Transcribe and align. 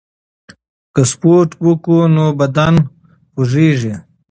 که 0.93 1.01
سپورت 1.11 1.49
وکړو 1.65 2.01
نو 2.15 2.25
بدن 2.39 2.75
نه 2.83 2.85
خوږیږي. 3.33 3.95